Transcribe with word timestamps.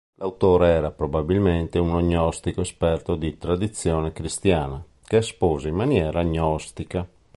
L'autore 0.15 0.69
era 0.69 0.89
probabilmente 0.89 1.77
uno 1.77 1.99
gnostico 2.01 2.61
esperto 2.61 3.13
di 3.13 3.37
tradizione 3.37 4.11
cristiana, 4.11 4.83
che 5.05 5.17
espose 5.17 5.69
in 5.69 5.75
maniera 5.75 6.23
gnostica. 6.23 7.07